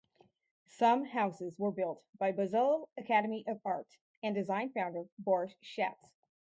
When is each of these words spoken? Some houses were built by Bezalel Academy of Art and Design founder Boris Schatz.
Some 0.65 1.05
houses 1.05 1.59
were 1.59 1.71
built 1.71 2.01
by 2.17 2.31
Bezalel 2.31 2.87
Academy 2.97 3.45
of 3.47 3.61
Art 3.63 3.97
and 4.23 4.33
Design 4.33 4.71
founder 4.71 5.03
Boris 5.19 5.53
Schatz. 5.61 6.09